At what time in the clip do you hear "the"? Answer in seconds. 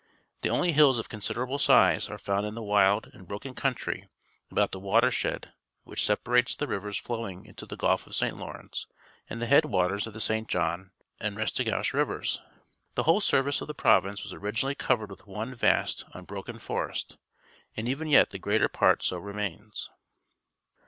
0.41-0.49, 2.55-2.63, 4.71-4.79, 6.55-6.65, 7.67-7.77, 9.39-9.45, 10.13-10.19, 12.95-13.03, 13.67-13.75, 18.31-18.39